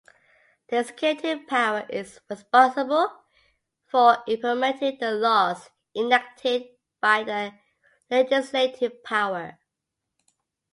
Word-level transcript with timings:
The 0.69 0.79
executive 0.79 1.45
power 1.45 1.85
is 1.87 2.19
responsible 2.27 3.07
for 3.85 4.17
implementing 4.27 4.97
the 4.99 5.11
laws 5.11 5.69
enacted 5.95 6.63
by 6.99 7.21
the 7.23 7.53
legislative 8.09 9.03
power. 9.03 9.59